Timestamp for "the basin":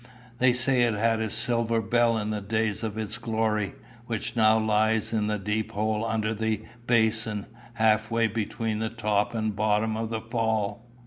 6.33-7.45